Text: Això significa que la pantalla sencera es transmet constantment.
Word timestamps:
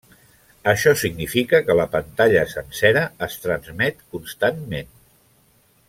Això 0.71 0.93
significa 1.01 1.59
que 1.67 1.75
la 1.79 1.85
pantalla 1.97 2.47
sencera 2.55 3.05
es 3.29 3.39
transmet 3.45 4.03
constantment. 4.17 4.91